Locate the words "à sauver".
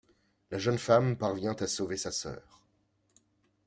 1.53-1.95